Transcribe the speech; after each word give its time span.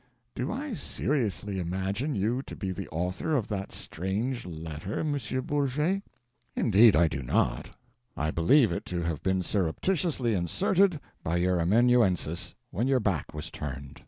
Do 0.33 0.51
I 0.51 0.73
seriously 0.73 1.59
imagine 1.59 2.15
you 2.15 2.41
to 2.47 2.55
be 2.55 2.71
the 2.71 2.87
author 2.89 3.35
of 3.35 3.47
that 3.49 3.71
strange 3.71 4.47
letter, 4.47 5.01
M. 5.01 5.15
Bourget? 5.43 6.01
Indeed 6.55 6.95
I 6.95 7.07
do 7.07 7.21
not. 7.21 7.69
I 8.17 8.31
believe 8.31 8.71
it 8.71 8.83
to 8.85 9.03
have 9.03 9.21
been 9.21 9.43
surreptitiously 9.43 10.33
inserted 10.33 10.99
by 11.23 11.37
your 11.37 11.59
amanuensis 11.59 12.55
when 12.71 12.87
your 12.87 12.99
back 12.99 13.31
was 13.35 13.51
turned. 13.51 13.99